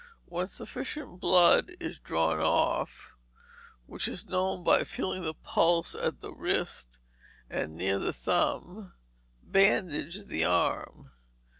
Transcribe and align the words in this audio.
When 0.25 0.47
sufficient 0.47 1.19
blood 1.19 1.75
is 1.79 1.99
drawn 1.99 2.39
off, 2.39 3.11
which 3.85 4.07
is 4.07 4.27
known 4.27 4.63
by 4.63 4.83
feeling 4.83 5.21
the 5.21 5.35
pulse 5.35 5.93
at 5.93 6.21
the 6.21 6.33
wrist, 6.33 6.97
and 7.51 7.75
near 7.75 7.99
the 7.99 8.11
thumb, 8.11 8.93
bandage 9.43 10.25
the 10.25 10.43
arm. 10.43 11.11